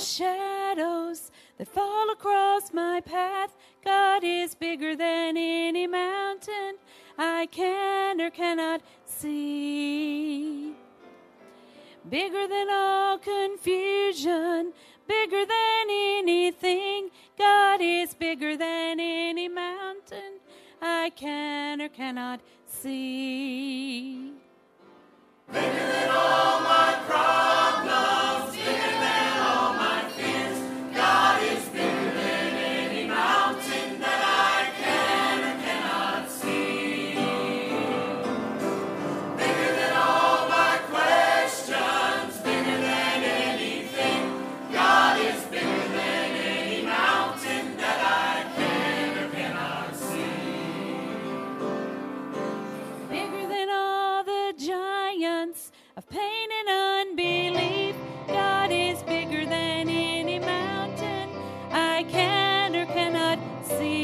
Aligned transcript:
shadows 0.00 1.30
that 1.58 1.68
fall 1.68 2.10
across 2.10 2.72
my 2.72 3.00
path. 3.00 3.56
God 3.84 4.24
is 4.24 4.54
bigger 4.54 4.96
than 4.96 5.36
any 5.36 5.86
mountain 5.86 6.76
I 7.18 7.46
can 7.46 8.20
or 8.20 8.30
cannot 8.30 8.80
see. 9.04 10.74
Bigger 12.08 12.48
than 12.48 12.68
all 12.70 13.18
confusion, 13.18 14.72
bigger 15.06 15.44
than 15.44 15.86
anything. 15.90 17.10
God 17.38 17.80
is 17.82 18.14
bigger 18.14 18.56
than 18.56 18.98
any 18.98 19.48
mountain 19.48 20.40
I 20.80 21.10
can 21.14 21.82
or 21.82 21.88
cannot 21.88 22.40
see. 22.40 22.59
of 56.00 56.08
pain 56.08 56.48
and 56.60 56.68
unbelief. 57.10 57.94
God 58.26 58.70
is 58.72 59.02
bigger 59.02 59.44
than 59.44 59.86
any 59.88 60.38
mountain 60.38 61.28
I 61.70 62.04
can 62.08 62.74
or 62.74 62.86
cannot 62.86 63.38
see. 63.66 63.99